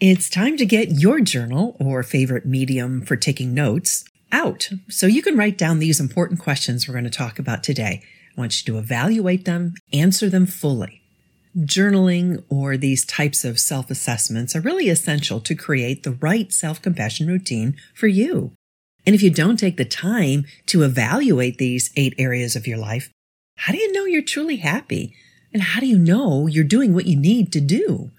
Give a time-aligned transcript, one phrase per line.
[0.00, 5.22] It's time to get your journal or favorite medium for taking notes out so you
[5.22, 8.04] can write down these important questions we're going to talk about today.
[8.36, 11.02] I want you to evaluate them, answer them fully.
[11.56, 16.80] Journaling or these types of self assessments are really essential to create the right self
[16.80, 18.52] compassion routine for you.
[19.04, 23.10] And if you don't take the time to evaluate these eight areas of your life,
[23.56, 25.16] how do you know you're truly happy?
[25.52, 28.12] And how do you know you're doing what you need to do?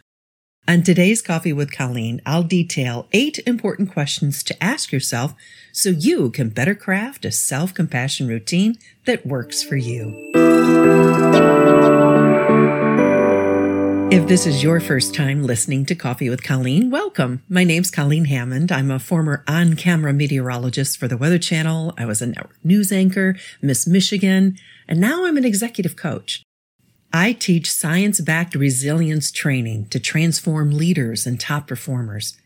[0.70, 5.34] On today's Coffee with Colleen, I'll detail eight important questions to ask yourself
[5.72, 8.76] so you can better craft a self compassion routine
[9.08, 10.14] that works for you.
[14.12, 17.42] If this is your first time listening to Coffee with Colleen, welcome.
[17.50, 18.72] My name's Colleen Hammond.
[18.72, 21.96] I'm a former on camera meteorologist for the Weather Channel.
[21.98, 24.56] I was a network news anchor, Miss Michigan,
[24.88, 26.44] and now I'm an executive coach.
[27.12, 32.38] I teach science backed resilience training to transform leaders and top performers.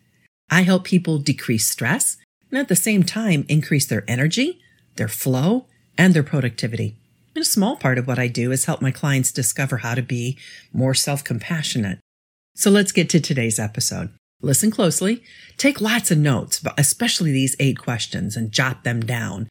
[0.49, 2.17] I help people decrease stress
[2.49, 4.61] and at the same time increase their energy,
[4.95, 5.65] their flow,
[5.97, 6.95] and their productivity.
[7.35, 10.01] And a small part of what I do is help my clients discover how to
[10.01, 10.37] be
[10.71, 11.99] more self compassionate.
[12.55, 14.11] So let's get to today's episode.
[14.41, 15.23] Listen closely,
[15.57, 19.49] take lots of notes, especially these eight questions, and jot them down.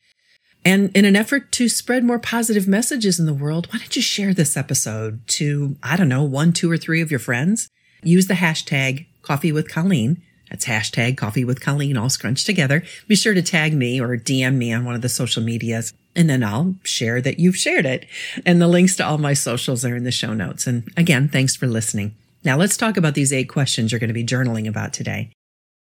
[0.65, 4.03] And in an effort to spread more positive messages in the world, why don't you
[4.03, 7.69] share this episode to, I don't know, one, two, or three of your friends?
[8.03, 10.23] Use the hashtag coffee with Colleen.
[10.51, 12.85] That's hashtag coffee with Colleen all scrunched together.
[13.09, 16.29] Be sure to tag me or DM me on one of the social medias and
[16.29, 18.07] then I'll share that you've shared it.
[18.45, 20.67] And the links to all my socials are in the show notes.
[20.67, 22.15] And again, thanks for listening.
[22.45, 25.31] Now let's talk about these eight questions you're going to be journaling about today.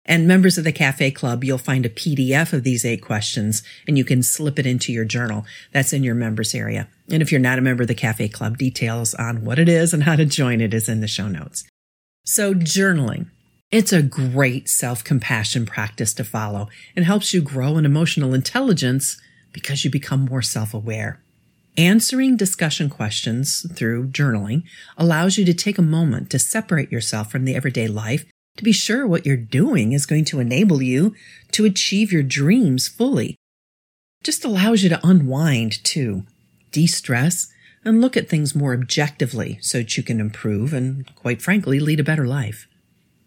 [0.05, 3.97] And members of the Cafe Club, you'll find a PDF of these eight questions and
[3.97, 5.45] you can slip it into your journal.
[5.71, 6.87] That's in your members area.
[7.09, 9.93] And if you're not a member of the Cafe Club, details on what it is
[9.93, 11.63] and how to join it is in the show notes.
[12.23, 13.27] So journaling.
[13.71, 19.19] It's a great self-compassion practice to follow and helps you grow in emotional intelligence
[19.51, 21.19] because you become more self-aware.
[21.77, 24.63] Answering discussion questions through journaling
[24.97, 28.25] allows you to take a moment to separate yourself from the everyday life
[28.57, 31.13] to be sure what you're doing is going to enable you
[31.51, 33.35] to achieve your dreams fully.
[34.23, 36.23] Just allows you to unwind too,
[36.71, 37.47] de-stress,
[37.83, 41.99] and look at things more objectively so that you can improve and, quite frankly, lead
[41.99, 42.67] a better life.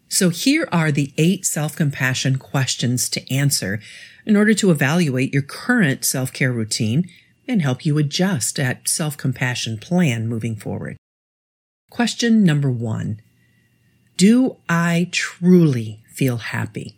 [0.09, 3.79] So here are the eight self-compassion questions to answer
[4.25, 7.07] in order to evaluate your current self-care routine
[7.47, 10.97] and help you adjust that self-compassion plan moving forward.
[11.89, 13.21] Question number one.
[14.19, 16.97] Do I truly feel happy?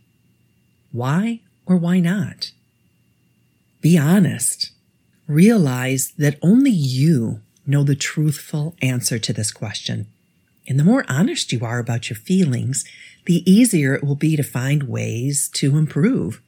[0.91, 2.51] Why or why not?
[3.79, 4.71] Be honest.
[5.27, 10.07] Realize that only you know the truthful answer to this question.
[10.67, 12.85] And the more honest you are about your feelings,
[13.27, 16.41] the easier it will be to find ways to improve.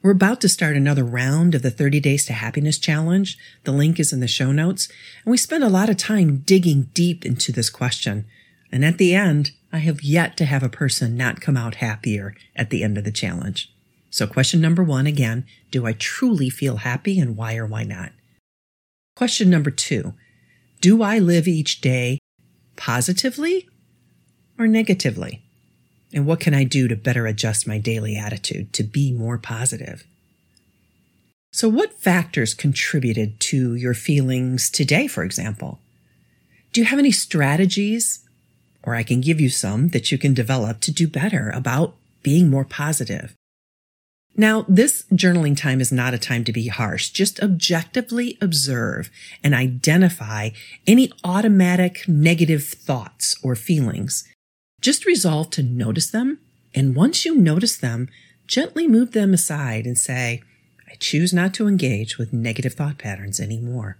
[0.00, 3.36] We're about to start another round of the 30 Days to Happiness Challenge.
[3.64, 4.88] The link is in the show notes.
[5.26, 8.24] And we spend a lot of time digging deep into this question.
[8.72, 12.34] And at the end, I have yet to have a person not come out happier
[12.56, 13.72] at the end of the challenge.
[14.10, 18.12] So question number one again, do I truly feel happy and why or why not?
[19.14, 20.14] Question number two,
[20.80, 22.18] do I live each day
[22.76, 23.68] positively
[24.58, 25.42] or negatively?
[26.12, 30.04] And what can I do to better adjust my daily attitude to be more positive?
[31.52, 35.80] So what factors contributed to your feelings today, for example?
[36.72, 38.20] Do you have any strategies
[38.82, 42.48] or I can give you some that you can develop to do better about being
[42.48, 43.34] more positive.
[44.36, 47.10] Now, this journaling time is not a time to be harsh.
[47.10, 49.10] Just objectively observe
[49.42, 50.50] and identify
[50.86, 54.24] any automatic negative thoughts or feelings.
[54.80, 56.38] Just resolve to notice them.
[56.74, 58.08] And once you notice them,
[58.46, 60.42] gently move them aside and say,
[60.88, 63.96] I choose not to engage with negative thought patterns anymore.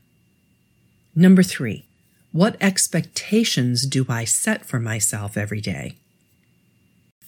[1.15, 1.85] Number three,
[2.33, 5.97] what expectations do I set for myself every day?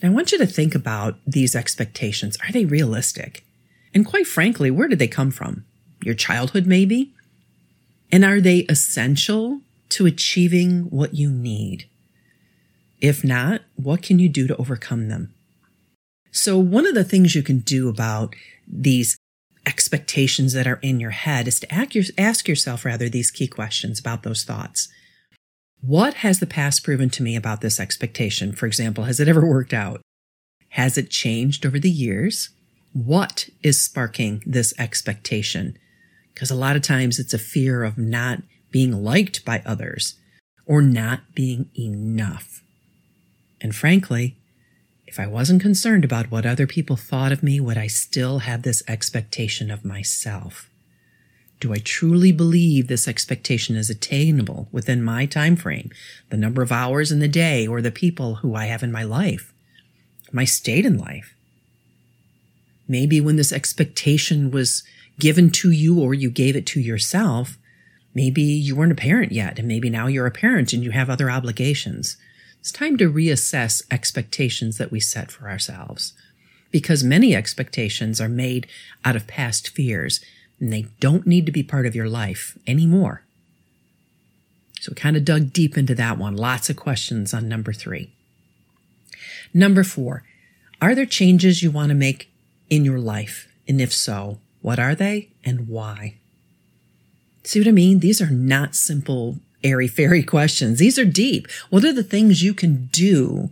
[0.03, 2.37] I want you to think about these expectations.
[2.45, 3.45] Are they realistic?
[3.95, 5.65] And quite frankly, where did they come from?
[6.03, 7.13] Your childhood, maybe?
[8.11, 9.61] And are they essential
[9.91, 11.87] to achieving what you need?
[13.01, 15.35] If not, what can you do to overcome them?
[16.31, 18.35] So one of the things you can do about
[18.67, 19.17] these
[19.67, 24.23] expectations that are in your head is to ask yourself rather these key questions about
[24.23, 24.89] those thoughts.
[25.81, 28.53] What has the past proven to me about this expectation?
[28.53, 30.01] For example, has it ever worked out?
[30.71, 32.51] Has it changed over the years?
[32.93, 35.77] What is sparking this expectation?
[36.33, 40.15] Because a lot of times it's a fear of not being liked by others
[40.67, 42.63] or not being enough.
[43.61, 44.39] And frankly,
[45.13, 48.63] If I wasn't concerned about what other people thought of me, would I still have
[48.63, 50.71] this expectation of myself?
[51.61, 55.91] Do I truly believe this expectation is attainable within my time frame,
[56.31, 59.03] the number of hours in the day, or the people who I have in my
[59.03, 59.53] life,
[60.33, 61.35] my state in life?
[62.89, 64.83] Maybe when this expectation was
[65.19, 67.59] given to you or you gave it to yourself,
[68.15, 71.11] maybe you weren't a parent yet, and maybe now you're a parent and you have
[71.11, 72.17] other obligations.
[72.63, 76.13] It's time to reassess expectations that we set for ourselves
[76.71, 78.69] because many expectations are made
[79.05, 80.21] out of past fears
[80.61, 83.25] and they don't need to be part of your life anymore.
[84.81, 86.37] So, we kind of dug deep into that one.
[86.37, 88.13] Lots of questions on number three.
[89.53, 90.23] Number four,
[90.81, 92.31] are there changes you want to make
[92.71, 93.49] in your life?
[93.67, 96.15] And if so, what are they and why?
[97.43, 97.99] See what I mean?
[97.99, 100.79] These are not simple airy fairy questions.
[100.79, 101.49] These are deep.
[101.71, 103.51] What are the things you can do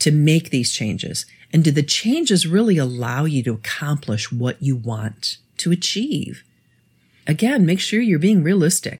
[0.00, 1.26] to make these changes?
[1.52, 6.42] And do the changes really allow you to accomplish what you want to achieve?
[7.26, 8.98] Again, make sure you're being realistic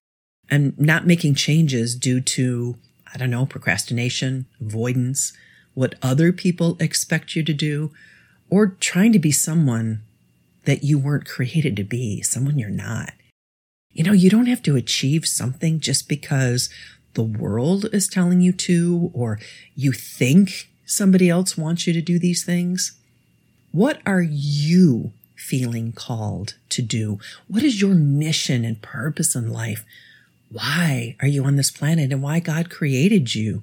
[0.49, 2.77] and not making changes due to,
[3.13, 5.33] I don't know, procrastination, avoidance,
[5.75, 7.91] what other people expect you to do,
[8.49, 10.03] or trying to be someone
[10.65, 13.13] that you weren't created to be, someone you're not.
[13.95, 16.69] You know, you don't have to achieve something just because
[17.15, 19.39] the world is telling you to, or
[19.77, 22.99] you think somebody else wants you to do these things.
[23.71, 27.21] What are you feeling called to do?
[27.47, 29.85] What is your mission and purpose in life?
[30.51, 33.63] Why are you on this planet and why God created you?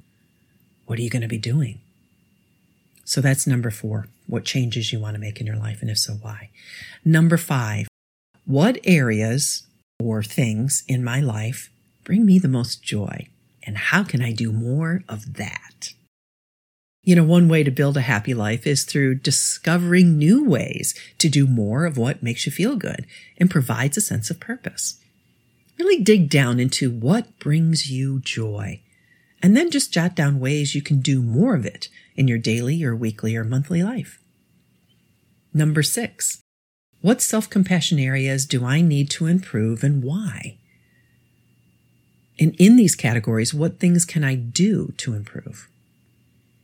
[0.85, 1.79] What are you going to be doing?
[3.03, 4.07] So that's number four.
[4.27, 6.49] What changes you want to make in your life, and if so, why?
[7.03, 7.87] Number five,
[8.45, 9.63] what areas
[10.01, 11.69] or things in my life
[12.03, 13.27] bring me the most joy?
[13.63, 15.93] And how can I do more of that?
[17.03, 21.29] You know, one way to build a happy life is through discovering new ways to
[21.29, 23.07] do more of what makes you feel good
[23.37, 24.99] and provides a sense of purpose.
[25.79, 28.81] Really dig down into what brings you joy,
[29.41, 32.83] and then just jot down ways you can do more of it in your daily
[32.83, 34.19] or weekly or monthly life.
[35.53, 36.40] Number six,
[37.01, 40.57] what self compassion areas do I need to improve and why?
[42.39, 45.67] And in these categories, what things can I do to improve?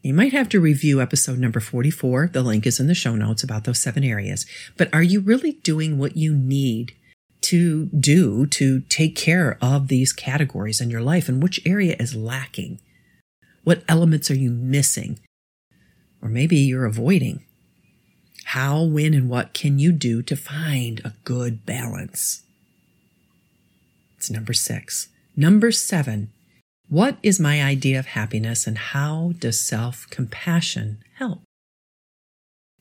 [0.01, 2.29] You might have to review episode number 44.
[2.31, 4.45] The link is in the show notes about those seven areas.
[4.77, 6.93] But are you really doing what you need
[7.41, 11.27] to do to take care of these categories in your life?
[11.27, 12.79] And which area is lacking?
[13.63, 15.19] What elements are you missing?
[16.21, 17.43] Or maybe you're avoiding.
[18.51, 22.43] How, when, and what can you do to find a good balance?
[24.17, 25.09] It's number six.
[25.35, 26.31] Number seven.
[26.87, 31.41] What is my idea of happiness and how does self compassion help?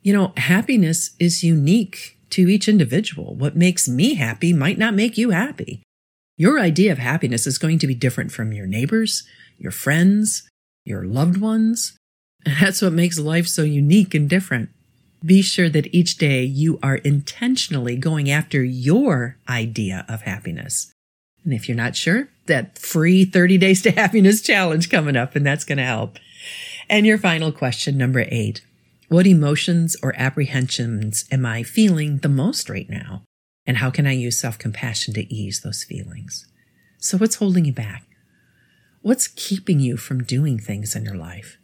[0.03, 3.35] You know, happiness is unique to each individual.
[3.35, 5.83] What makes me happy might not make you happy.
[6.39, 9.25] Your idea of happiness is going to be different from your neighbors,
[9.59, 10.49] your friends,
[10.85, 11.97] your loved ones.
[12.45, 14.71] And that's what makes life so unique and different.
[15.26, 20.93] Be sure that each day you are intentionally going after your idea of happiness.
[21.44, 25.44] And if you're not sure, that free 30 days to happiness challenge coming up, and
[25.44, 26.19] that's going to help.
[26.88, 28.62] And your final question, number eight.
[29.08, 33.23] What emotions or apprehensions am I feeling the most right now?
[33.66, 36.47] And how can I use self compassion to ease those feelings?
[36.99, 38.04] So what's holding you back?
[39.02, 41.59] What's keeping you from doing things in your life?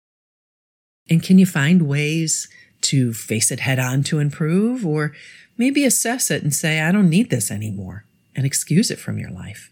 [1.11, 2.49] And can you find ways
[2.83, 5.12] to face it head on to improve, or
[5.57, 9.31] maybe assess it and say, I don't need this anymore, and excuse it from your
[9.31, 9.71] life.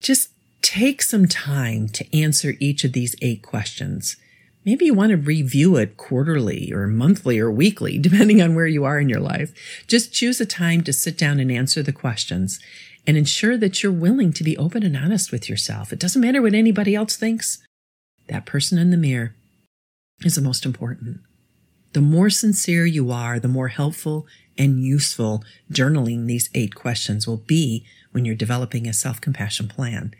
[0.00, 0.30] Just
[0.62, 4.16] take some time to answer each of these eight questions.
[4.64, 8.84] Maybe you want to review it quarterly or monthly or weekly, depending on where you
[8.84, 9.54] are in your life.
[9.86, 12.58] Just choose a time to sit down and answer the questions
[13.06, 15.92] and ensure that you're willing to be open and honest with yourself.
[15.92, 17.58] It doesn't matter what anybody else thinks.
[18.28, 19.34] That person in the mirror
[20.24, 21.20] is the most important.
[21.96, 24.26] The more sincere you are, the more helpful
[24.58, 30.12] and useful journaling these eight questions will be when you're developing a self compassion plan.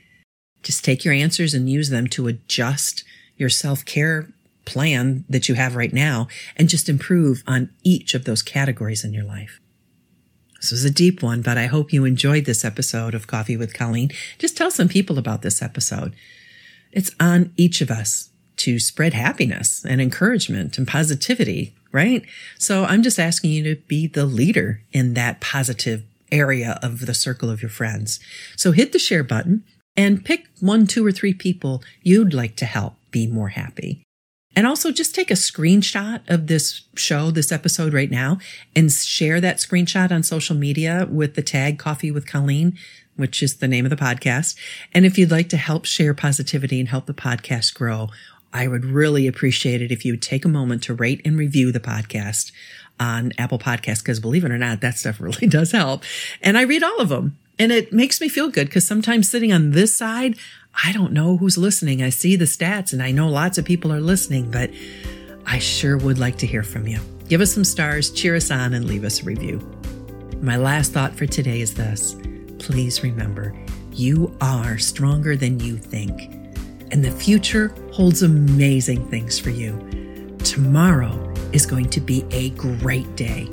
[0.63, 3.05] Just take your answers and use them to adjust
[3.37, 4.33] your self care
[4.65, 9.13] plan that you have right now and just improve on each of those categories in
[9.13, 9.61] your life.
[10.63, 13.75] This was a deep one, but I hope you enjoyed this episode of Coffee with
[13.75, 14.13] Colleen.
[14.39, 16.17] Just tell some people about this episode.
[16.91, 22.25] It's on each of us to spread happiness and encouragement and positivity, right?
[22.59, 27.15] So I'm just asking you to be the leader in that positive area of the
[27.15, 28.19] circle of your friends.
[28.57, 29.65] So hit the share button
[29.97, 34.03] and pick one, two, or three people you'd like to help be more happy.
[34.55, 38.39] And also just take a screenshot of this show, this episode right now,
[38.75, 42.77] and share that screenshot on social media with the tag Coffee with Colleen,
[43.17, 44.57] which is the name of the podcast.
[44.95, 48.09] And if you'd like to help share positivity and help the podcast grow,
[48.57, 51.73] I would really appreciate it if you would take a moment to rate and review
[51.73, 52.53] the podcast
[52.99, 56.05] on Apple Podcasts, because believe it or not, that stuff really does help.
[56.41, 57.37] And I read all of them.
[57.59, 60.39] And it makes me feel good because sometimes sitting on this side,
[60.85, 62.03] I don't know who's listening.
[62.03, 64.71] I see the stats and I know lots of people are listening, but
[65.45, 66.99] I sure would like to hear from you.
[67.29, 69.59] Give us some stars, cheer us on, and leave us a review.
[70.41, 72.17] My last thought for today is this
[72.59, 73.55] please remember
[73.93, 76.33] you are stronger than you think,
[76.91, 79.73] and the future holds amazing things for you.
[80.45, 83.49] Tomorrow is going to be a great day.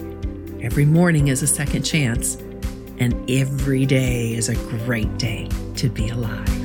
[0.62, 2.36] Every morning is a second chance,
[3.00, 5.48] and every day is a great day
[5.78, 6.63] to be alive.